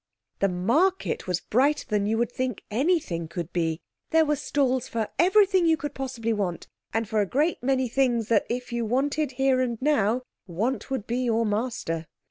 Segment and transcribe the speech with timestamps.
[0.39, 3.81] The market was brighter than you would think anything could be.
[4.09, 8.47] There were stalls for everything you could possibly want—and for a great many things that
[8.49, 12.07] if you wanted here and now, want would be your master.